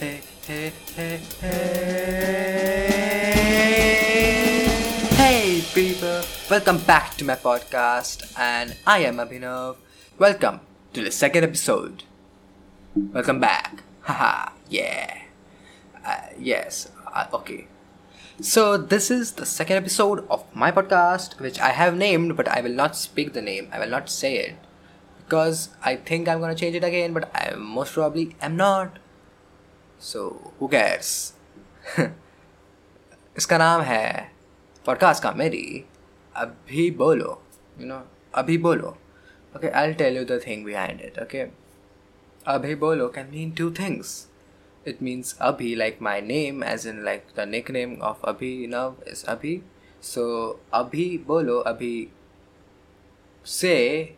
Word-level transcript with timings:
Hey, 0.00 0.22
hey, 0.46 0.72
hey, 0.96 1.20
hey. 1.42 1.50
Hey, 5.12 5.60
people. 5.74 6.22
Welcome 6.48 6.78
back 6.78 7.18
to 7.18 7.24
my 7.26 7.34
podcast, 7.34 8.32
and 8.38 8.76
I 8.86 9.00
am 9.00 9.18
Abhinav. 9.18 9.76
Welcome 10.16 10.60
to 10.94 11.04
the 11.04 11.10
second 11.10 11.44
episode. 11.44 12.04
Welcome 12.96 13.40
back. 13.40 13.82
Haha, 14.00 14.52
yeah. 14.70 15.18
Uh, 16.02 16.32
yes, 16.38 16.88
uh, 17.12 17.26
okay. 17.34 17.68
So, 18.40 18.78
this 18.78 19.10
is 19.10 19.32
the 19.32 19.44
second 19.44 19.76
episode 19.76 20.26
of 20.30 20.46
my 20.56 20.72
podcast, 20.72 21.38
which 21.40 21.60
I 21.60 21.72
have 21.72 21.94
named, 21.94 22.38
but 22.38 22.48
I 22.48 22.62
will 22.62 22.72
not 22.72 22.96
speak 22.96 23.34
the 23.34 23.42
name. 23.42 23.68
I 23.70 23.78
will 23.78 23.90
not 23.90 24.08
say 24.08 24.38
it 24.38 24.56
because 25.18 25.68
I 25.84 25.96
think 25.96 26.26
I'm 26.26 26.40
gonna 26.40 26.54
change 26.54 26.74
it 26.74 26.84
again, 26.84 27.12
but 27.12 27.30
I 27.34 27.54
most 27.54 27.92
probably 27.92 28.34
am 28.40 28.56
not. 28.56 28.98
So, 29.99 30.53
who 30.59 30.69
cares? 30.69 31.33
इसका 33.37 33.57
नाम 33.57 33.81
है 33.81 34.31
podcast 34.85 35.23
का 35.23 35.31
मेरी 35.31 35.65
अभी 36.35 36.89
बोलो 37.01 37.41
you 37.79 37.87
know 37.87 38.01
अभी 38.41 38.57
बोलो 38.65 38.97
okay 39.55 39.69
I 39.79 39.93
tell 40.01 40.17
you 40.17 40.23
the 40.25 40.39
thing 40.47 40.65
behind 40.65 41.01
it 41.01 41.19
okay 41.23 41.45
अभी 42.53 42.75
बोलो 42.85 43.07
can 43.15 43.29
mean 43.31 43.51
two 43.59 43.69
things 43.79 44.15
it 44.89 45.01
means 45.05 45.29
abhi 45.45 45.69
like 45.77 46.01
my 46.07 46.19
name 46.25 46.61
as 46.71 46.83
in 46.89 47.03
like 47.05 47.33
the 47.37 47.45
nickname 47.53 47.93
of 48.09 48.21
abhinav 48.31 48.99
is 49.13 49.23
abhi 49.33 49.53
so 50.09 50.25
abhi 50.79 51.05
bolo 51.29 51.55
abhi 51.71 52.09
say 53.43 54.15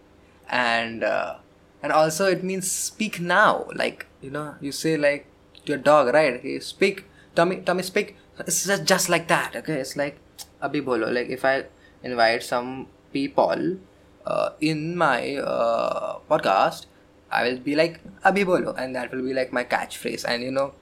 and 0.59 1.03
uh, 1.03 1.35
and 1.83 1.93
also 1.99 2.27
it 2.35 2.43
means 2.43 2.69
speak 2.71 3.19
now 3.19 3.65
like 3.83 4.05
you 4.21 4.29
know 4.29 4.47
you 4.59 4.73
say 4.81 4.97
like 4.97 5.25
to 5.64 5.72
your 5.72 5.78
dog 5.78 6.12
right? 6.14 6.40
Hey, 6.40 6.58
speak. 6.60 7.04
Tommy 7.34 7.56
tommy 7.60 7.82
speak. 7.82 8.16
It's 8.38 8.66
just, 8.66 8.84
just 8.84 9.08
like 9.08 9.28
that 9.28 9.56
okay? 9.56 9.74
It's 9.74 9.96
like 9.96 10.18
abhi 10.62 10.84
bolo. 10.84 11.10
Like 11.10 11.28
if 11.28 11.44
i 11.44 11.64
invite 12.02 12.42
some 12.42 12.88
people 13.12 13.76
uh, 14.26 14.50
in 14.60 14.96
my 14.96 15.36
uh, 15.36 16.18
podcast 16.30 16.86
I 17.32 17.48
will 17.48 17.58
be 17.58 17.74
like 17.74 18.00
Abhi 18.22 18.44
bolo. 18.44 18.74
And 18.74 18.94
that 18.94 19.10
will 19.10 19.22
be 19.22 19.32
like 19.32 19.52
my 19.52 19.64
catchphrase. 19.64 20.24
And 20.28 20.42
you 20.42 20.50
know 20.50 20.74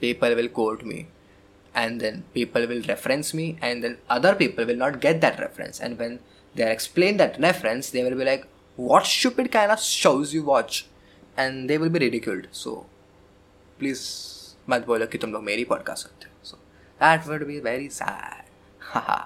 people 0.00 0.34
will 0.34 0.48
quote 0.48 0.84
me. 0.84 1.08
And 1.74 2.00
then 2.00 2.24
people 2.32 2.66
will 2.66 2.82
reference 2.82 3.34
me. 3.34 3.58
And 3.60 3.82
then 3.82 3.98
other 4.08 4.34
people 4.34 4.64
will 4.64 4.76
not 4.76 5.00
get 5.00 5.20
that 5.20 5.40
reference. 5.40 5.80
And 5.80 5.98
when 5.98 6.20
they 6.54 6.62
are 6.62 6.70
explained 6.70 7.18
that 7.18 7.40
reference 7.40 7.90
they 7.90 8.04
will 8.04 8.16
be 8.16 8.24
like 8.24 8.46
what 8.76 9.06
stupid 9.06 9.50
kind 9.50 9.72
of 9.72 9.80
shows 9.80 10.32
you 10.32 10.44
watch? 10.44 10.86
And 11.36 11.68
they 11.68 11.78
will 11.78 11.90
be 11.90 11.98
ridiculed. 11.98 12.46
So 12.52 12.86
please 13.83 14.03
मत 14.69 14.85
बोलो 14.85 15.05
कि 15.11 15.17
तुम 15.17 15.31
लोग 15.33 15.43
मेरी 15.43 15.63
podcast 15.71 16.07
सुनते 16.07 16.25
हो 16.25 16.49
so 16.49 16.57
that 17.03 17.27
would 17.29 17.45
be 17.51 17.59
very 17.69 17.89
sad 17.99 18.45
haha 18.91 19.17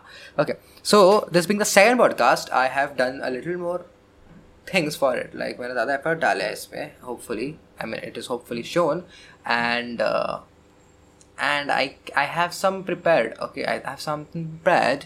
okay 0.43 0.55
so 0.91 0.99
this 1.35 1.49
being 1.51 1.63
the 1.63 1.69
second 1.71 2.01
podcast 2.03 2.51
I 2.61 2.67
have 2.77 2.95
done 3.01 3.19
a 3.29 3.31
little 3.35 3.59
more 3.65 3.81
things 4.71 4.97
for 5.03 5.11
it 5.23 5.35
like 5.43 5.59
मैंने 5.59 5.73
ज़्यादा 5.73 5.93
एफर्ट 5.93 6.19
डाला 6.19 6.45
है 6.45 6.53
इसमें 6.53 7.01
hopefully 7.09 7.49
I 7.79 7.89
mean 7.93 8.03
it 8.09 8.19
is 8.23 8.29
hopefully 8.33 8.63
shown 8.73 9.03
and 9.57 10.01
uh, 10.01 10.39
and 11.49 11.71
I 11.71 11.83
I 12.23 12.25
have 12.37 12.53
some 12.59 12.83
prepared 12.91 13.37
okay 13.47 13.65
I 13.65 13.79
have 13.89 14.01
something 14.07 14.47
prepared 14.53 15.05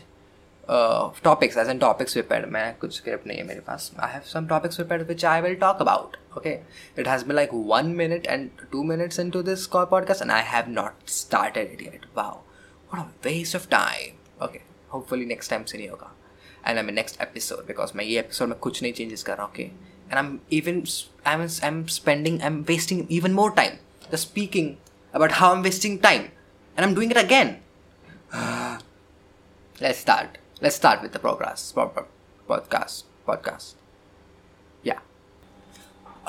topics 0.70 1.56
as 1.56 1.68
an 1.68 1.78
topics 1.78 2.12
prepare 2.12 2.46
मैं 2.46 2.76
कुछ 2.76 2.96
script 2.96 3.26
नहीं 3.26 3.38
है 3.38 3.44
मेरे 3.44 3.60
पास। 3.60 3.90
I 4.00 4.12
have 4.12 4.22
some 4.22 4.46
topics 4.46 4.76
prepare 4.76 5.04
which 5.04 5.24
I 5.24 5.40
will 5.40 5.54
talk 5.54 5.80
about 5.80 6.16
okay 6.36 6.58
it 6.98 7.08
has 7.08 7.24
be 7.24 7.34
like 7.34 7.50
one 7.52 7.86
minute 7.86 8.26
and 8.26 8.50
two 8.72 8.82
minutes 8.82 9.18
in 9.18 9.30
to 9.30 9.42
this 9.42 9.66
podcast 9.66 10.22
and 10.22 10.30
I 10.30 10.42
have 10.42 10.64
not 10.68 11.08
started 11.08 11.72
it 11.72 11.82
yet 11.82 12.06
wow 12.16 12.38
what 12.94 13.06
a 13.06 13.10
waste 13.24 13.56
of 13.56 13.68
time 13.68 14.44
okay 14.44 14.60
hopefully 14.92 15.26
next 15.26 15.50
time 15.50 15.64
से 15.64 15.78
नहीं 15.78 15.88
होगा। 15.88 16.14
And 16.66 16.78
I 16.78 16.84
mean 16.84 16.94
next 16.94 17.22
episode 17.22 17.66
because 17.66 17.92
मैं 17.96 18.04
ये 18.04 18.18
episode 18.20 18.48
में 18.48 18.58
कुछ 18.58 18.82
नहीं 18.82 18.92
changes 18.92 19.22
कर 19.22 19.36
रहा 19.36 19.42
हूँ 19.42 19.52
okay 19.52 19.62
and 19.62 20.14
I 20.14 20.20
am 20.20 20.40
even 20.52 20.82
I 21.26 21.34
am 21.34 21.40
I 21.40 21.68
am 21.68 21.84
spending 21.86 22.40
I 22.40 22.46
am 22.46 22.64
wasting 22.68 23.06
even 23.10 23.32
more 23.32 23.52
time 23.52 23.76
the 24.12 24.16
speaking 24.16 24.74
about 25.14 25.32
how 25.32 25.54
am 25.54 25.62
wasting 25.62 25.98
time 25.98 26.22
and 26.22 26.80
I 26.80 26.86
am 26.86 26.94
doing 26.94 27.12
it 27.12 27.18
again 27.18 27.56
let's 29.82 30.00
start 30.00 30.38
let's 30.61 30.75
start 30.81 31.01
with 31.05 31.13
the 31.17 31.21
progress 31.25 31.71
proper 31.71 32.03
podcast 32.49 33.03
podcast 33.27 33.75
yeah 34.83 34.99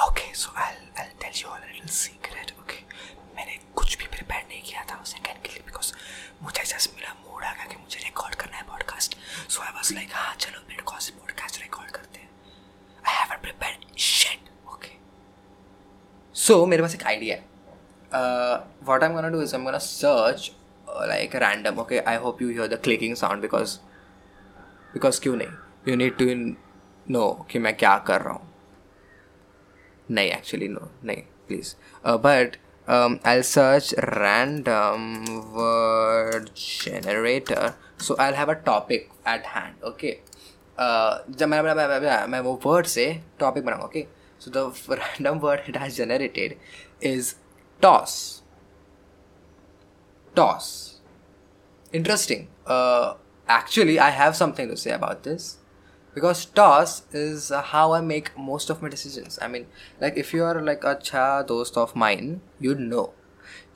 okay 0.07 0.31
so 0.43 0.51
I'll 0.57 0.85
I'll 0.97 1.17
tell 1.25 1.37
you 1.43 1.49
a 1.57 1.59
little 1.67 1.93
secret 1.99 2.53
okay 2.63 2.83
मैंने 3.37 3.59
कुछ 3.77 3.99
भी 3.99 4.07
prepare 4.17 4.47
नहीं 4.49 4.63
किया 4.71 4.85
था 4.91 5.03
second 5.13 5.43
के 5.43 5.53
लिए 5.53 5.63
because 5.67 5.93
मुझे 6.43 6.65
just 6.75 6.95
मिला 6.97 7.15
मूड 7.27 7.45
आ 7.45 7.53
गया 7.53 7.67
कि 7.67 7.77
मुझे 7.83 8.01
रिकॉर्ड 8.05 8.35
करना 8.43 8.57
है 8.57 8.63
podcast 8.73 9.17
so 9.49 9.63
I 9.63 9.73
was 9.77 9.93
like 9.95 10.15
हाँ 10.15 10.35
चलो 10.47 10.61
पॉडकास्ट 10.73 11.15
पॉडकास्ट 11.21 11.61
रिकॉर्ड 11.63 11.91
करते 11.99 12.21
हैं 12.21 12.31
I 13.09 13.15
have 13.21 13.39
prepared 13.43 13.99
shit 14.09 14.51
okay 14.75 14.97
so 16.47 16.65
मेरे 16.73 16.83
पास 16.83 16.95
एक 16.95 17.07
आइडिया 17.13 17.37
है 17.37 17.47
what 18.89 19.03
I'm 19.03 19.15
gonna 19.15 19.31
do 19.31 19.41
is 19.41 19.53
I'm 19.53 19.65
gonna 19.65 19.81
search 19.81 20.53
uh, 20.89 21.07
like 21.09 21.35
random. 21.35 21.79
Okay, 21.81 22.03
I 22.13 22.17
hope 22.17 22.41
you 22.41 22.49
hear 22.49 22.69
the 22.69 22.79
clicking 22.79 23.15
sound 23.15 23.43
because 23.43 23.79
because 24.95 25.19
क्यों 25.19 25.37
नहीं 25.37 25.49
you 25.89 25.97
need 25.97 26.17
to 26.19 26.27
know 27.15 27.29
कि 27.51 27.59
मैं 27.59 27.77
क्या 27.77 27.97
कर 28.07 28.21
रहा 28.21 28.35
हूँ 28.35 28.47
नहीं 30.11 30.33
actually 30.33 30.69
no 30.77 30.89
नहीं 31.05 31.23
please 31.49 31.75
uh, 32.05 32.17
but 32.27 32.57
um, 32.89 33.19
I'll 33.25 33.47
search 33.51 33.93
random 34.17 35.25
word 35.55 36.51
generator 36.55 37.75
so 37.99 38.17
I'll 38.19 38.39
have 38.41 38.49
a 38.49 38.59
topic 38.71 39.11
at 39.25 39.51
hand 39.55 39.85
okay 39.93 40.15
uh, 40.79 41.19
जब 41.31 41.49
मैं 41.49 41.63
मैं, 41.63 41.75
मैं, 41.75 41.89
मैं, 41.89 42.27
मैं 42.27 42.41
वो 42.41 42.61
word 42.65 42.87
से 42.87 43.07
topic 43.41 43.65
बनाऊँ 43.65 43.89
okay 43.89 44.07
so 44.39 44.51
the 44.51 44.67
random 44.97 45.41
word 45.41 45.61
it 45.69 45.77
has 45.77 45.97
generated 45.97 46.57
is 47.01 47.35
toss 47.81 48.43
toss 50.35 51.01
interesting 51.93 52.49
uh, 52.67 53.15
actually 53.49 53.99
i 53.99 54.11
have 54.11 54.37
something 54.37 54.69
to 54.69 54.77
say 54.77 54.91
about 54.91 55.23
this 55.23 55.57
because 56.17 56.45
toss 56.47 57.03
is 57.13 57.51
uh, 57.51 57.63
how 57.63 57.93
i 57.93 58.01
make 58.01 58.31
most 58.39 58.71
of 58.71 58.83
my 58.83 58.89
decisions 58.89 59.39
i 59.41 59.49
mean 59.49 59.67
like 60.01 60.17
if 60.17 60.35
you 60.35 60.45
are 60.45 60.61
like 60.63 60.85
a 60.85 60.91
अच्छा 60.91 61.25
दोस्त 61.49 61.79
of 61.79 61.95
mine 61.97 62.41
you'd 62.61 62.85
know 62.91 63.07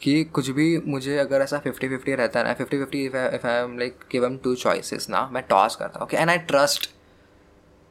कि 0.02 0.22
कुछ 0.34 0.48
भी 0.50 0.66
मुझे 0.86 1.16
अगर 1.18 1.42
ऐसा 1.42 1.58
fifty 1.64 1.88
fifty 1.88 2.14
रहता 2.14 2.38
है 2.38 2.46
ना 2.46 2.52
fifty 2.54 2.78
fifty 2.78 3.04
if 3.06 3.46
I 3.46 3.58
am 3.58 3.78
like 3.78 4.00
give 4.12 4.24
em 4.24 4.36
two 4.44 4.54
choices 4.54 5.08
ना 5.10 5.26
मैं 5.32 5.42
टॉस 5.50 5.76
करता 5.76 5.98
हूँ 5.98 6.06
okay 6.06 6.16
and 6.16 6.30
I 6.30 6.38
trust 6.50 6.88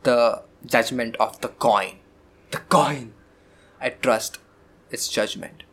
the 0.05 0.15
judgement 0.73 1.17
of 1.21 1.39
the 1.43 1.49
coin 1.59 1.99
the 2.51 2.61
coin 2.71 3.11
I 3.81 3.89
trust 4.01 4.39
its 4.93 5.13
judgement 5.15 5.63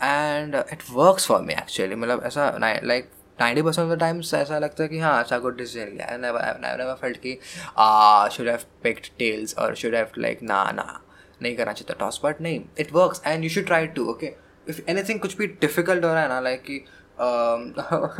and 0.00 0.54
it 0.54 0.82
works 0.90 1.26
for 1.26 1.42
me 1.42 1.52
actually 1.54 1.94
मतलब 1.94 2.22
ऐसा 2.26 2.50
like 2.82 3.10
ninety 3.39 3.61
percent 3.61 3.85
of 3.87 3.95
the 3.95 3.99
times 3.99 4.33
ऐसा 4.33 4.59
लगता 4.59 4.83
है 4.83 4.89
कि 4.89 4.99
हाँ 4.99 5.17
अच्छा 5.19 5.37
गुड 5.39 5.57
डिसीज़न 5.57 5.87
लिया 5.87 6.07
एंड 6.07 6.21
नेवर 6.21 6.93
फेल्ट 7.01 7.17
कि 7.17 7.33
शुड 8.35 8.47
हैव 8.47 8.63
पिक्ड 8.83 9.07
टेल्स 9.19 9.57
और 9.57 9.75
शुड 9.75 9.95
हैव 9.95 10.11
लाइक 10.17 10.43
ना 10.43 10.63
ना, 10.71 11.01
नहीं 11.41 11.55
करना 11.55 11.73
चाहिए 11.73 11.99
टॉस 11.99 12.21
बट 12.23 12.41
नहीं 12.41 12.61
it 12.79 12.93
works 12.93 13.21
and 13.25 13.43
you 13.43 13.49
should 13.49 13.65
try 13.65 13.87
to 13.87 14.05
okay 14.05 14.33
if 14.69 14.81
anything 14.89 15.19
कुछ 15.19 15.37
भी 15.37 15.47
डिफ़िकल्ट 15.47 16.05
हो 16.05 16.13
रहा 16.13 16.21
है 16.21 16.29
ना 16.29 16.39
लाइक 16.39 16.61
कि 16.61 16.85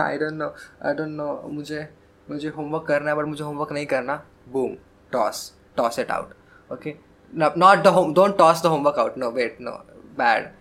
I 0.03 0.17
don't 0.17 0.33
know 0.33 0.53
I 0.85 0.93
don't 0.93 1.15
know 1.17 1.41
मुझे 1.51 1.87
मुझे 2.29 2.49
होमवर्क 2.49 2.85
करना 2.87 3.09
है 3.09 3.17
बट 3.17 3.25
मुझे 3.25 3.43
होमवर्क 3.43 3.71
नहीं 3.71 3.85
करना 3.85 4.23
boom 4.49 4.75
toss 5.11 5.51
toss 5.77 5.99
it 5.99 6.11
out 6.11 6.33
okay 6.71 6.95
not 7.33 7.83
the 7.83 7.87
home 7.87 8.13
don't 8.13 8.37
toss 8.37 8.63
the 8.63 8.65
homework 8.65 8.99
out 8.99 9.17
no 9.17 9.31
wait 9.31 9.57
no 9.61 9.71
bad 10.17 10.51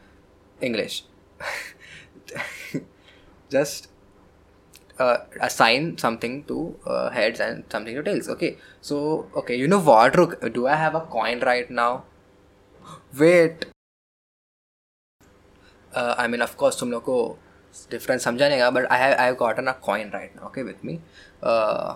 English 0.63 1.03
Just 3.51 3.89
uh, 5.00 5.18
assign 5.42 5.98
something 5.98 6.44
to 6.46 6.76
uh, 6.86 7.10
heads 7.10 7.40
and 7.40 7.64
something 7.70 7.96
to 7.96 8.04
tails. 8.04 8.30
Okay. 8.30 8.58
So, 8.82 9.28
okay, 9.36 9.56
you 9.56 9.68
know 9.68 9.80
what? 9.80 10.16
Rook, 10.16 10.54
do 10.54 10.68
I 10.68 10.76
have 10.76 10.96
a 10.96 11.02
coin 11.02 11.40
right 11.40 11.70
now? 11.70 12.04
Wait. 13.18 13.66
Uh, 15.94 16.16
I 16.18 16.28
mean, 16.28 16.42
of 16.42 16.58
course, 16.58 16.80
तुम 16.80 16.92
लोग 16.92 17.04
को 17.04 17.36
difference 17.92 18.24
समझा 18.24 18.50
नहीं 18.50 18.72
but 18.74 18.92
I 18.92 18.98
have 18.98 19.20
I 19.20 19.26
have 19.26 19.38
gotten 19.38 19.68
a 19.68 19.74
coin 19.74 20.12
right 20.14 20.36
now. 20.36 20.48
Okay, 20.48 20.64
with 20.64 20.84
me. 20.84 21.00
Uh, 21.44 21.96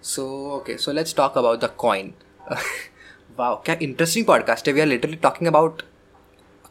so 0.00 0.26
okay, 0.52 0.76
so 0.76 0.92
let's 0.92 1.12
talk 1.12 1.36
about 1.36 1.60
the 1.60 1.68
coin. 1.84 2.12
wow, 3.38 3.54
क्या 3.66 3.78
interesting 3.78 4.26
podcast 4.30 4.68
है. 4.68 4.74
We 4.74 4.80
are 4.80 4.86
literally 4.86 5.20
talking 5.26 5.50
about 5.52 5.82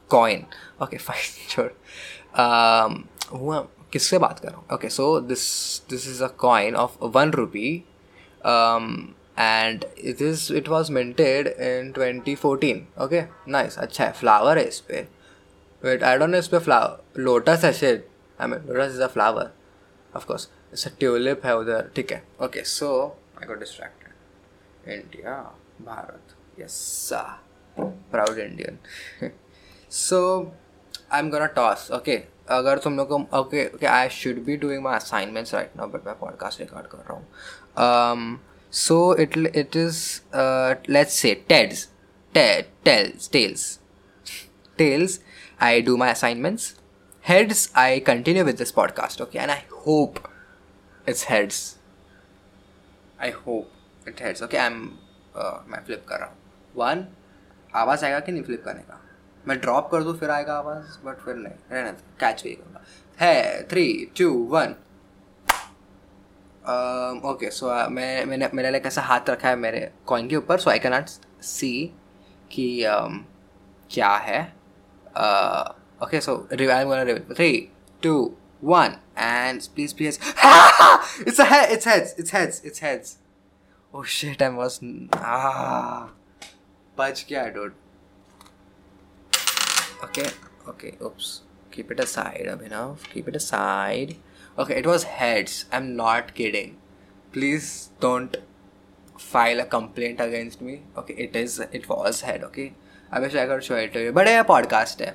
coin. 0.10 0.46
Okay, 0.82 0.98
fine, 0.98 1.32
sure. 1.56 1.70
Um, 2.44 3.04
हुआ 3.40 3.68
किससे 3.93 4.19
बात 4.19 4.39
कर 4.39 4.49
रहा 4.49 4.57
हूँ? 4.57 4.67
Okay 4.75 4.89
so 4.91 5.21
this 5.21 5.43
this 5.91 6.07
is 6.09 6.23
a 6.25 6.27
coin 6.39 6.77
of 6.77 7.05
one 7.17 7.31
rupee 7.33 7.75
and 9.39 9.85
it 9.99 10.23
is 10.23 10.53
it 10.55 10.69
was 10.69 10.93
minted 10.93 11.47
in 11.47 11.91
twenty 11.93 12.35
fourteen 12.35 12.87
okay 13.03 13.23
nice 13.49 13.79
अच्छा 13.79 14.05
है 14.05 14.13
flower 14.13 14.59
है 14.59 14.65
इस 14.65 14.81
पर 14.81 15.09
वेट 15.83 16.03
आई 16.05 16.19
डोंट 16.19 16.31
नो 16.31 16.39
इस 16.39 16.49
पर 16.49 16.59
फ्लावर 16.59 17.21
लोटस 17.23 17.65
है 17.65 17.73
shade 17.73 18.05
I 18.41 18.47
mean 18.47 18.67
lotus 18.69 18.95
is 18.95 19.03
a 19.03 19.07
flower 19.07 19.51
of course 20.17 20.49
it's 20.73 20.87
a 20.87 20.91
tulip 20.99 21.45
है 21.47 21.57
उधर, 21.57 21.91
ठीक 21.97 22.13
है। 22.13 22.23
Okay 22.43 22.63
so 22.65 22.89
I 23.41 23.47
got 23.47 23.59
distracted 23.59 24.93
India 24.93 25.33
Bharat 25.83 26.35
yes 26.61 27.09
proud 27.77 28.39
Indian 28.39 28.79
so 29.91 30.21
I 31.13 31.21
am 31.21 31.31
gonna 31.31 31.47
toss 31.59 31.91
okay 31.93 32.17
अगर 32.51 32.79
तुम 32.79 32.97
लोग 32.97 33.09
को 33.09 33.39
okay 33.39 33.67
okay 33.67 33.87
I 33.87 34.09
should 34.19 34.45
be 34.45 34.57
doing 34.57 34.83
my 34.85 34.97
assignments 34.97 35.55
right 35.55 35.77
now 35.77 35.89
but 35.91 36.07
मैं 36.07 36.15
podcast 36.19 36.61
record 36.61 36.87
कर 36.87 36.99
रहा 36.99 37.17
हूँ 38.11 38.41
so 38.73 39.15
it 39.21 39.37
it 39.37 39.77
is 39.77 40.03
let's 40.91 41.15
say 41.15 41.35
TEDs 41.49 41.89
tails 42.35 43.29
tails 43.33 43.79
tails 44.79 45.21
I 45.61 45.81
do 45.81 45.97
my 45.97 46.11
assignments. 46.11 46.77
Heads, 47.25 47.71
I 47.75 47.99
continue 47.99 48.45
with 48.45 48.59
this 48.59 48.71
podcast, 48.71 49.21
okay? 49.21 49.41
And 49.41 49.51
I 49.51 49.65
hope 49.73 50.29
it's 51.07 51.25
heads. 51.25 51.79
I 53.19 53.31
hope 53.31 53.71
it 54.07 54.21
heads. 54.21 54.41
Okay, 54.43 54.59
I'm 54.59 54.99
uh, 55.35 55.59
मैं 55.69 55.85
flip 55.87 56.05
कर 56.09 56.19
रहा 56.19 56.29
हूँ 56.29 56.37
one 56.77 57.07
आवाज़ 57.75 58.05
आएगा 58.05 58.21
कि 58.21 58.33
नहीं 58.33 58.43
flip 58.43 58.63
करने 58.65 58.83
का 58.83 59.01
मैं 59.49 59.59
ड्रॉप 59.61 59.89
कर 59.93 60.03
दूँ 60.03 60.17
फिर 60.19 60.31
आएगा 60.31 60.55
आवाज़ 60.55 60.99
बट 61.07 61.25
फिर 61.25 61.37
नहीं 61.37 61.55
रहने 61.73 61.93
कैच 62.21 62.43
भी 62.43 62.53
करूँगा। 62.53 62.85
है 63.21 63.63
three 63.69 63.87
two 64.19 64.31
one 64.53 64.75
okay 67.31 67.51
so 67.51 67.67
मैं 67.91 68.25
मैंने 68.25 68.51
मेरे 68.55 68.71
लिए 68.71 68.81
कैसा 68.81 69.03
हाथ 69.03 69.31
रखा 69.31 69.49
है 69.49 69.57
मेरे 69.57 69.91
कॉइन 70.07 70.29
के 70.29 70.37
ऊपर 70.37 70.61
सो 70.61 70.71
आई 70.71 70.79
कैन 70.79 70.93
नॉट 70.93 71.09
सी 71.45 71.73
कि 72.53 72.67
um, 72.85 73.19
क्या 73.91 74.15
है। 74.17 74.43
Okay 76.05 76.21
so 76.21 76.37
revive 76.53 77.19
three 77.35 77.51
two 78.03 78.15
one 78.65 78.97
and 79.19 79.63
please 79.75 79.95
please 79.95 80.19
it's 81.27 81.41
it's 81.41 81.89
heads 81.89 82.15
it's 82.19 82.35
heads 82.35 82.63
it's 82.65 82.83
heads 82.83 83.17
oh 83.95 84.03
shit 84.19 84.43
I 84.43 84.51
was 84.53 84.79
बच 86.97 87.27
गया 87.29 87.47
don't 87.49 87.75
Okay. 90.03 90.29
Okay. 90.69 90.97
Oops. 91.03 91.43
Keep 91.71 91.91
it 91.93 92.01
aside, 92.01 92.47
Abhinav. 92.49 93.05
Keep 93.13 93.29
it 93.29 93.37
aside. 93.37 94.17
Okay, 94.59 94.75
it 94.77 94.87
was 94.87 95.05
heads. 95.05 95.67
I'm 95.73 95.95
not 95.97 96.35
kidding. 96.35 96.77
Please 97.33 97.91
don't 98.01 98.37
file 99.17 99.61
a 99.61 99.65
complaint 99.65 100.21
against 100.21 100.61
me. 100.61 100.83
Okay, 100.97 101.15
it 101.15 101.37
is. 101.37 101.61
It 101.73 101.89
was 101.89 102.23
head. 102.23 102.43
Okay. 102.45 102.75
I 103.11 103.21
wish 103.21 103.35
I 103.35 103.47
could 103.47 103.65
show 103.65 103.77
it 103.77 103.93
to 103.95 104.03
you, 104.03 104.13
but 104.13 104.27
yeah, 104.27 104.43
podcast. 104.45 105.15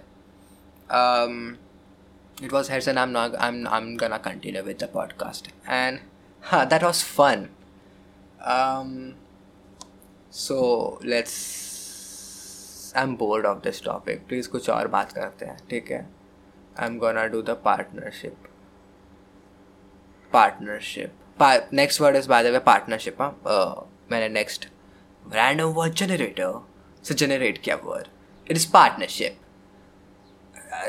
Um, 0.89 1.57
it 2.41 2.51
was 2.51 2.67
heads, 2.67 2.87
and 2.87 2.99
I'm 2.99 3.11
not. 3.11 3.35
I'm 3.39 3.67
I'm 3.67 3.97
gonna 3.97 4.19
continue 4.19 4.63
with 4.63 4.79
the 4.79 4.87
podcast, 4.87 5.47
and 5.67 5.99
huh, 6.41 6.65
that 6.65 6.83
was 6.83 7.01
fun. 7.03 7.49
Um, 8.43 9.15
so 10.29 10.99
let's. 11.03 11.72
I 12.95 13.03
am 13.03 13.15
bored 13.17 13.45
of 13.45 13.59
this 13.63 13.83
topic 13.83 14.25
please 14.27 14.49
कुछ 14.49 14.69
और 14.69 14.87
बात 14.87 15.11
करते 15.11 15.45
हैं, 15.45 15.57
ठीक 15.69 15.91
है? 15.91 16.05
I 16.79 16.87
am 16.87 16.97
gonna 16.99 17.25
do 17.27 17.41
the 17.41 17.49
partnership 17.65 18.47
partnership 20.33 21.11
next 21.73 22.01
word 22.01 22.15
is 22.15 22.29
by 22.29 22.43
the 22.43 22.47
way 22.53 22.59
partnership 22.67 23.21
हाँ? 23.21 23.89
मैंने 24.11 24.29
next 24.29 24.67
random 25.23 25.69
word 25.73 25.93
generator 25.93 26.59
से 27.05 27.13
जनरेट 27.13 27.57
किया 27.63 27.75
वर्ड 27.83 28.07
इट 28.47 28.57
इज़ 28.57 28.71
पार्टनरशिप 28.71 29.39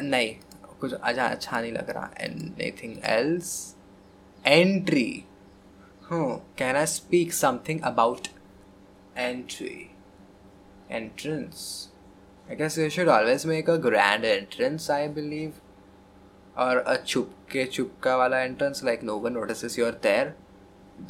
नहीं, 0.02 0.34
कुछ 0.80 0.92
अच्छा 0.92 1.26
अच्छा 1.26 1.60
नहीं 1.60 1.72
लग 1.72 1.90
रहा. 1.90 2.10
Anything 2.82 2.96
else 3.04 3.76
entry 4.44 5.24
can 6.12 6.76
I 6.76 6.86
speak 6.86 7.32
something 7.34 7.80
about 7.84 8.28
entry 9.16 9.90
entrance 10.90 11.90
I 12.49 12.55
guess 12.55 12.77
you 12.77 12.89
should 12.89 13.07
always 13.07 13.45
make 13.45 13.67
a 13.67 13.77
grand 13.77 14.25
entrance 14.25 14.89
I 14.89 15.07
believe 15.07 15.61
or 16.57 16.79
a 16.79 16.97
chupke 16.97 17.61
chupka 17.75 18.17
wala 18.21 18.41
entrance 18.41 18.83
like 18.83 19.03
no 19.03 19.17
one 19.17 19.33
notices 19.33 19.77
you're 19.77 19.97
there 20.07 20.35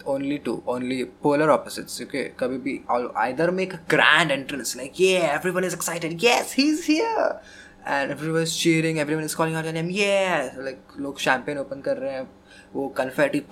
only 0.06 0.38
two 0.40 0.62
only 0.68 1.06
polar 1.06 1.50
opposites 1.52 2.00
okay 2.02 2.26
kabhi 2.42 2.60
bhi 2.66 2.74
I'll 2.88 3.12
either 3.28 3.52
make 3.52 3.74
a 3.74 3.82
grand 3.94 4.32
entrance 4.32 4.76
like 4.76 5.00
yeah 5.00 5.32
everyone 5.38 5.64
is 5.64 5.74
excited 5.74 6.22
yes 6.22 6.52
he's 6.54 6.86
here 6.86 7.42
and 7.86 8.12
everyone 8.12 8.44
is 8.44 8.56
cheering 8.56 9.00
everyone 9.00 9.24
is 9.24 9.36
calling 9.36 9.56
out 9.56 9.66
your 9.70 9.74
name 9.74 9.90
yeah 9.90 10.54
like 10.68 11.00
लोग 11.06 11.24
champagne 11.28 11.58
open 11.64 11.82
कर 11.88 11.98
रहे 11.98 12.14
हैं 12.14 12.28
वो 12.76 12.94
confetti 13.00 13.44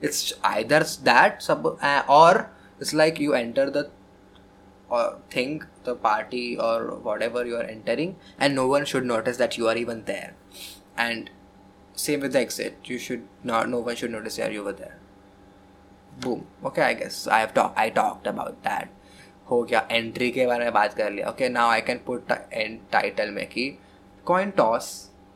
it's 0.00 0.32
either 0.54 0.80
that 1.10 1.42
sub 1.42 1.66
uh, 1.82 2.02
or 2.08 2.50
it's 2.80 2.94
like 2.94 3.18
you 3.18 3.34
enter 3.34 3.70
the 3.70 3.90
uh, 4.90 5.14
thing 5.30 5.62
the 5.84 5.94
party 5.94 6.58
or 6.58 6.96
whatever 7.08 7.44
you 7.46 7.56
are 7.56 7.64
entering 7.64 8.16
and 8.38 8.54
no 8.54 8.66
one 8.66 8.84
should 8.84 9.04
notice 9.04 9.36
that 9.36 9.56
you 9.58 9.68
are 9.68 9.76
even 9.76 10.04
there 10.04 10.34
and 10.96 11.30
same 11.94 12.20
with 12.20 12.32
the 12.32 12.40
exit 12.40 12.76
you 12.84 12.98
should 12.98 13.26
not 13.44 13.68
no 13.68 13.80
one 13.80 13.96
should 13.96 14.10
notice 14.10 14.36
that 14.36 14.52
you 14.52 14.62
were 14.62 14.72
there 14.72 14.98
boom 16.20 16.46
okay 16.64 16.82
i 16.82 16.94
guess 16.94 17.26
i 17.26 17.40
have 17.40 17.54
talked 17.54 17.78
i 17.78 17.88
talked 17.90 18.26
about 18.26 18.62
that 18.62 18.88
हो 19.50 19.62
गया 19.62 19.80
entry 19.90 20.30
के 20.32 20.46
बारे 20.46 20.64
में 20.64 20.72
बात 20.72 20.94
कर 20.98 21.10
लिया 21.12 21.28
okay 21.30 21.48
now 21.48 21.68
I 21.70 21.80
can 21.88 21.98
put 22.06 22.30
and 22.52 22.78
title 22.92 23.30
में 23.30 23.46
कि 23.48 23.66
coin 24.26 24.50
toss 24.56 24.88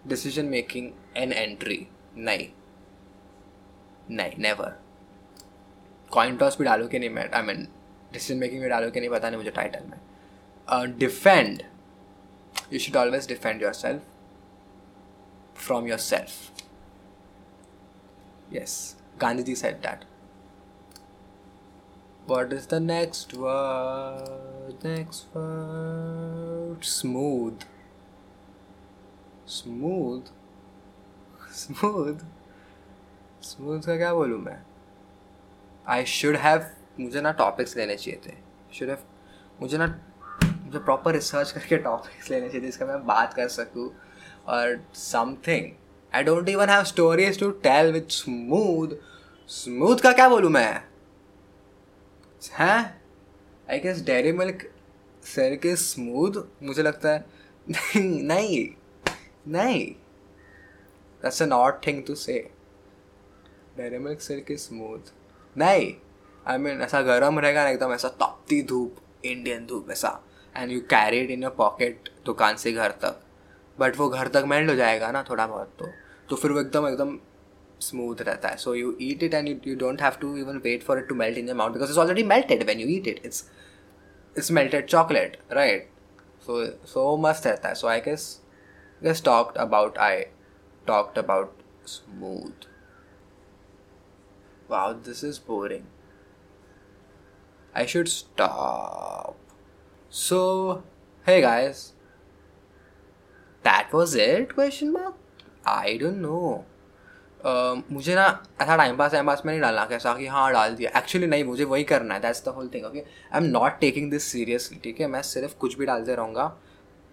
decision 0.09 0.47
making 0.55 0.91
an 1.17 1.33
entry 1.33 1.87
नहीं 2.17 2.47
नहीं 4.11 4.33
नेवर 4.43 4.75
कॉइन 6.13 6.37
टॉस 6.37 6.59
भी 6.59 6.65
डालू 6.65 6.89
कि 6.89 6.99
नहीं 6.99 7.11
मैं 7.11 7.29
आई 7.35 7.43
मीन 7.43 7.67
डिसीज़न 8.16 8.40
मेकिंग 8.40 8.62
भी 8.62 8.70
डालू 8.70 8.90
कि 8.92 9.00
नहीं 9.00 9.10
पता 9.10 9.30
नहीं 9.30 9.38
मुझे 9.38 9.52
टाइटल 9.52 9.86
में 9.92 10.98
defend 10.98 11.64
you 12.74 12.80
should 12.80 12.98
always 12.98 13.28
defend 13.28 13.62
yourself 13.74 14.02
from 15.66 15.88
yourself 16.00 16.64
yes 18.54 18.76
Gandhi 19.22 19.44
ji 19.44 19.56
said 19.56 19.82
that 19.82 20.06
What 22.28 22.54
is 22.54 22.66
the 22.66 22.80
next 22.80 23.36
word? 23.36 24.84
Next 24.84 25.26
word. 25.32 26.84
Smooth. 26.84 27.66
Smooth. 29.46 30.32
Smooth. 31.52 32.24
Smooth 33.44 33.86
का 33.86 33.98
क्या 33.98 34.14
बोलूँ 34.14 34.40
मैं 34.42 34.58
आई 35.88 36.06
शुड 36.06 36.36
हैव 36.36 36.66
मुझे 37.00 37.22
ना 37.22 37.32
टॉपिक्स 37.34 37.76
लेने 37.78 37.96
चाहिए 37.96 38.20
थे। 38.26 38.34
शुड 38.74 38.96
मुझे 39.60 39.78
ना, 39.78 39.86
मुझे 40.66 40.80
प्रॉपर 40.80 41.14
रिसर्च 41.14 41.52
करके 41.52 41.78
टॉपिक्स 41.78 42.30
लेने 42.30 42.48
चाहिए 42.48 42.62
थे 42.62 42.66
जिसका 42.66 42.86
मैं 42.86 43.06
बात 43.06 43.34
कर 43.34 43.48
सकूँ। 43.50 43.90
और 44.48 44.80
something 44.96 45.72
I 46.12 46.24
don't 46.24 46.50
even 46.50 46.70
have 46.70 46.84
stories 46.84 47.40
to 47.40 47.50
tell 47.64 47.92
with 47.94 48.12
smooth 48.12 48.96
smooth 49.50 49.98
का 49.98 50.12
क्या 50.14 50.28
बोलूँ 50.30 50.52
मैं? 50.52 50.82
हैं? 52.54 53.02
आई 53.68 53.80
गेस 53.80 54.04
डेरी 54.06 54.32
मिल्क 54.32 54.70
सर 55.26 55.56
के 55.56 55.76
स्मूथ 55.76 56.32
मुझे 56.64 56.84
लगता 56.84 57.10
है, 57.10 57.26
नहीं 57.68 58.68
नहीं 59.48 59.86
that's 61.24 61.42
an 61.42 61.54
odd 61.54 61.86
thing 61.88 62.04
to 62.08 62.16
say 62.16 62.34
Dairy 63.78 63.98
Milk 64.00 64.22
sir 64.22 64.40
के 64.40 64.58
स्मूथ 64.58 65.12
नहीं। 65.56 65.94
आई 66.46 66.58
मीन 66.58 66.82
ऐसा 66.82 67.02
गर्म 67.02 67.40
रहेगा 67.40 67.64
ना 67.64 67.70
एकदम, 67.70 67.94
ऐसा 67.94 68.10
तपती 68.22 68.62
धूप 68.64 68.98
इंडियन 69.26 69.66
धूप 69.66 69.92
ऐसा। 69.92 70.20
And 70.56 70.72
you 70.72 70.80
carry 70.90 71.20
it 71.20 71.30
in 71.32 71.44
your 71.44 71.52
pocket 71.58 72.10
दुकान 72.26 72.56
से 72.56 72.72
घर 72.72 72.92
तक। 73.04 73.22
बट 73.78 73.98
वो 73.98 74.08
घर 74.10 74.28
तक 74.28 74.44
मेल्ट 74.48 74.70
हो 74.70 74.76
जाएगा 74.76 75.12
ना 75.12 75.24
थोड़ा 75.30 75.48
बहुत 75.48 75.74
तो। 75.80 75.88
तो 76.30 76.36
फिर 76.36 76.52
वो 76.52 76.60
एकदम 76.60 76.88
एकदम 76.88 77.18
स्मूथ 77.82 78.22
रहता 78.22 78.50
है। 78.50 78.58
So 78.58 78.74
you 78.76 78.96
eat 79.02 79.24
it 79.24 79.34
and 79.34 79.68
you 79.68 79.76
don't 79.76 80.02
have 80.02 80.18
to 80.22 80.36
even 80.38 80.58
wait 80.64 80.84
for 80.84 81.00
it 81.00 81.08
to 81.10 81.16
melt 81.16 81.38
in 81.38 81.50
your 81.50 81.70
because 81.70 81.90
it's 81.90 81.98
already 81.98 82.24
melted 82.24 82.64
when 82.68 82.80
you 82.80 82.88
eat 82.90 83.08
it 83.08 83.26
it's 83.26 83.44
it's 84.36 84.52
melted 84.52 84.86
chocolate 84.86 85.38
right 85.52 85.90
so 86.46 86.66
so 86.88 87.16
मस्त 87.18 87.48
रहता 87.48 87.70
है। 87.70 87.76
So 87.76 87.88
I 87.88 88.00
guess 88.02 88.30
guess 89.02 89.24
talked 89.26 89.58
about 89.58 89.98
I 89.98 90.22
talked 90.88 91.20
about 91.20 91.58
smooth 91.88 92.68
wow 94.70 94.94
this 94.94 95.24
is 95.24 95.40
boring 95.48 95.84
I 97.78 97.86
should 97.86 98.08
stop. 98.08 99.36
So, 100.10 100.84
hey 101.26 101.42
guys. 101.42 101.92
That 103.64 103.92
was 103.92 104.16
it, 104.16 104.56
question 104.56 104.94
mark? 104.94 105.16
I 105.66 105.98
don't 106.04 106.22
know. 106.26 106.64
मुझे 107.92 108.16
ना 108.16 108.26
ऐसा 108.62 108.76
time 108.78 108.96
pass 108.98 109.12
time 109.12 109.28
pass 109.28 109.42
में 109.46 109.52
नहीं 109.52 109.62
डालना, 109.62 109.86
कैसा 109.86 110.14
कि 110.18 110.28
हाँ 110.28 110.52
डाल 110.54 110.76
दिया। 110.76 110.92
एक्चुअली 110.98 111.28
नहीं, 111.28 111.44
मुझे 111.44 111.64
वही 111.64 111.84
करना 111.84 112.14
है 112.14 112.20
that's 112.22 112.44
the 112.46 112.54
whole 112.56 112.70
thing 112.74 112.86
okay 112.86 113.00
I 113.00 113.38
am 113.38 113.46
not 113.52 113.80
taking 113.80 114.10
this 114.12 114.24
seriously 114.32 114.80
ठीक 114.84 115.02
है? 115.02 115.08
मैं 115.08 115.22
सिर्फ़ 115.22 115.56
कुछ 115.60 115.78
भी 115.78 115.86
डालते 115.86 116.16
रहूँगा। 116.16 116.52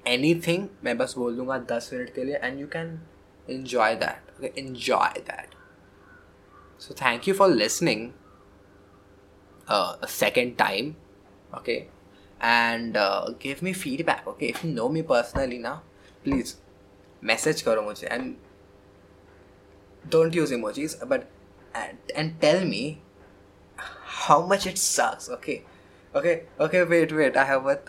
एनी 0.07 0.35
थिंग 0.47 0.69
मैं 0.85 0.97
बस 0.99 1.15
बोल 1.19 1.37
दूँगा 1.37 1.59
दस 1.73 1.91
मिनट 1.93 2.15
के 2.15 2.25
लिए 2.25 2.37
and 2.37 2.61
you 2.61 2.67
can 2.77 2.99
enjoy 3.51 3.93
that 4.01 4.31
okay 4.39 4.53
enjoy 4.63 5.19
that 5.19 5.55
so 6.83 6.95
thank 7.05 7.29
you 7.29 7.35
for 7.35 7.51
listening. 7.57 8.09
uh, 9.72 9.96
a 10.02 10.08
second 10.08 10.58
time 10.58 10.96
okay 11.54 11.88
and 12.40 12.98
uh, 12.98 13.30
give 13.40 13.62
me 13.62 13.74
feedback 13.74 14.26
okay 14.28 14.50
if 14.50 14.64
you 14.64 14.72
know 14.72 14.90
me 14.90 15.02
personally 15.02 15.58
now 15.58 15.82
please 16.24 16.58
message 17.22 17.64
karo 17.66 17.84
mujhe 17.88 18.08
and 18.10 18.38
don't 20.10 20.34
use 20.36 20.52
emojis 20.52 20.96
but 21.08 21.28
and, 21.74 21.98
and 22.16 22.42
tell 22.42 22.64
me 22.64 23.02
how 24.26 24.46
much 24.46 24.68
it 24.68 24.78
sucks 24.78 25.30
okay 25.30 25.64
okay 26.16 26.44
okay 26.60 26.84
wait 26.84 27.12
wait 27.12 27.36
i 27.38 27.44
have 27.44 27.64
what 27.64 27.88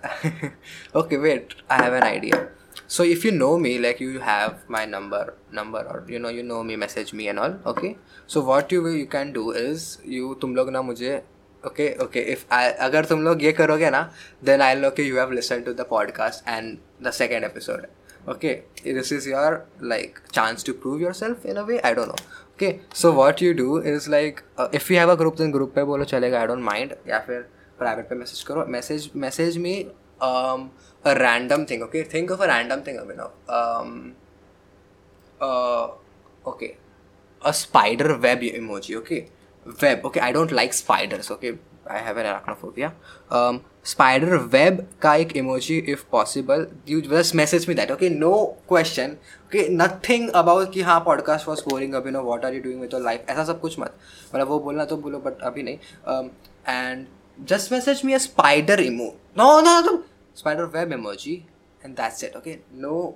okay 0.95 1.17
wait 1.17 1.55
i 1.71 1.83
have 1.83 1.93
an 1.93 2.03
idea 2.03 2.49
so 2.87 3.03
if 3.03 3.25
you 3.25 3.31
know 3.31 3.59
me 3.59 3.79
like 3.79 4.01
you 4.01 4.19
have 4.21 4.69
my 4.69 4.85
number 4.85 5.35
number 5.53 5.81
or 5.81 6.05
you 6.09 6.19
know 6.19 6.29
you 6.29 6.43
know 6.43 6.63
me 6.65 6.77
message 6.77 7.13
me 7.13 7.29
and 7.29 7.39
all 7.39 7.59
okay 7.67 7.97
so 8.27 8.41
what 8.41 8.73
you 8.73 8.87
you 8.89 9.07
can 9.07 9.33
do 9.33 9.51
is 9.51 9.99
you 10.05 10.35
तुम 10.41 10.55
लोग 10.57 10.71
ना 10.71 10.83
मुझे 10.83 11.21
okay 11.66 11.96
okay 12.04 12.20
if 12.20 12.46
I 12.52 12.70
अगर 12.70 13.06
तुम 13.06 13.22
लोग 13.22 13.44
ये 13.44 13.52
करोगे 13.52 13.90
ना 13.90 14.14
देन 14.44 14.62
आई 14.62 14.76
नो 14.76 14.90
कि 14.90 15.10
you 15.12 15.18
have 15.18 15.32
listen 15.32 15.62
to 15.62 15.74
the 15.74 15.82
podcast 15.82 16.50
and 16.50 16.78
the 17.04 17.12
second 17.12 17.44
episode 17.44 17.88
okay 18.30 18.54
this 18.94 19.14
is 19.14 19.30
your 19.30 19.68
like 19.84 20.20
chance 20.34 20.66
to 20.66 20.74
prove 20.74 21.02
yourself 21.14 21.46
in 21.46 21.56
a 21.56 21.62
way 21.62 21.80
I 21.80 21.94
don't 21.94 22.08
know 22.08 22.14
okay 22.14 22.76
so 22.96 23.12
what 23.12 23.42
you 23.42 23.54
do 23.54 23.82
is 23.82 24.10
like 24.10 24.40
if 24.76 24.94
you 24.94 25.00
have 25.00 25.12
a 25.12 25.16
group 25.16 25.38
then 25.38 25.52
group 25.52 25.74
पे 25.76 25.84
बोलो, 25.84 26.04
चलेगा 26.04 26.40
I 26.40 26.48
don't 26.48 26.64
mind 26.64 26.94
या 27.08 27.20
फिर 27.20 27.42
private 27.78 28.10
पे 28.10 28.16
message 28.16 28.44
करो. 28.44 28.66
Message 28.66 29.12
message 29.16 29.58
me 29.58 29.76
a 30.22 30.70
random 31.08 31.66
thing 31.66 31.84
okay 31.84 32.04
think 32.04 32.32
of 32.32 32.42
a 32.42 32.46
random 32.46 32.82
thing 32.88 32.98
अभी 32.98 33.14
now 33.18 33.28
okay 36.46 36.74
a 37.46 37.52
spider 37.52 38.12
web 38.12 38.44
emoji 38.44 38.96
okay 38.96 39.43
web 39.82 40.06
okay 40.06 40.22
i 40.22 40.32
don't 40.32 40.52
like 40.52 40.74
spiders 40.74 41.32
okay 41.32 41.58
i 41.88 41.98
have 41.98 42.18
an 42.18 42.26
arachnophobia 42.26 42.92
um 43.32 43.62
spider 43.84 44.40
web 44.48 44.86
ka 45.06 45.14
ek 45.24 45.34
emoji 45.42 45.78
if 45.94 46.04
possible 46.10 46.66
you 46.86 47.02
just 47.02 47.36
message 47.36 47.68
me 47.68 47.74
that 47.80 47.92
okay 47.96 48.10
no 48.10 48.34
question 48.68 49.18
okay 49.48 49.68
nothing 49.70 50.30
about 50.42 50.72
कि 50.74 50.82
हाँ 50.90 51.04
podcast 51.06 51.48
was 51.52 51.64
boring 51.68 51.96
अभी 51.96 52.12
no 52.12 52.24
what 52.30 52.46
are 52.46 52.54
you 52.54 52.62
doing 52.68 52.80
with 52.86 52.96
your 52.98 53.04
life 53.08 53.28
ऐसा 53.30 53.44
सब 53.52 53.60
कुछ 53.62 53.80
मत 53.80 53.98
मतलब 54.36 54.48
वो 54.48 54.60
बोलना 54.68 54.86
तो 54.86 54.98
बोलो 54.98 55.22
but 55.28 55.44
अभी 55.50 55.64
नहीं 55.64 55.78
um, 56.14 56.32
and 56.68 57.08
just 57.52 57.72
message 57.72 58.04
me 58.04 58.14
a 58.14 58.20
spider 58.20 58.80
emo 58.88 59.10
no 59.42 59.50
no 59.68 59.76
no 59.90 59.94
spider 60.42 60.68
web 60.78 60.96
emoji 61.00 61.36
and 61.84 61.98
that's 61.98 62.24
it 62.24 62.36
okay 62.42 62.60
no 62.72 63.16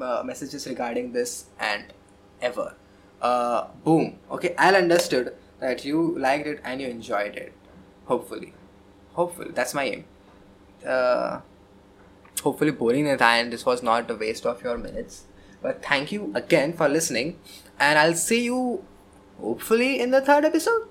uh, 0.00 0.22
messages 0.24 0.66
regarding 0.66 1.12
this 1.12 1.46
and 1.58 1.92
ever 2.40 2.74
uh, 3.22 3.64
boom 3.84 4.12
okay 4.30 4.54
i 4.58 4.72
understood 4.82 5.34
that 5.64 5.84
you 5.84 6.18
liked 6.18 6.46
it 6.46 6.60
and 6.64 6.80
you 6.80 6.88
enjoyed 6.88 7.36
it. 7.36 7.52
Hopefully. 8.06 8.52
Hopefully. 9.14 9.50
That's 9.54 9.74
my 9.74 9.84
aim. 9.84 10.04
Uh, 10.86 11.40
hopefully 12.42 12.70
boring 12.70 13.08
and 13.08 13.52
this 13.52 13.64
was 13.64 13.82
not 13.82 14.10
a 14.10 14.14
waste 14.14 14.46
of 14.46 14.62
your 14.62 14.76
minutes. 14.76 15.24
But 15.62 15.82
thank 15.82 16.12
you 16.12 16.30
again 16.34 16.74
for 16.74 16.88
listening. 16.88 17.38
And 17.78 17.98
i'll 17.98 18.14
see 18.14 18.44
you 18.44 18.84
hopefully 19.40 20.00
in 20.00 20.10
the 20.10 20.20
third 20.20 20.44
episode. 20.44 20.88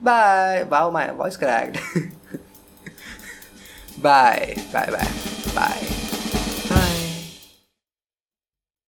Bye. 0.00 0.66
Wow 0.70 0.90
my 0.90 1.10
voice 1.12 1.36
cracked. 1.36 1.78
Bye. 4.02 4.56
Bye 4.72 4.90
bye. 4.90 5.08
Bye. 5.54 5.85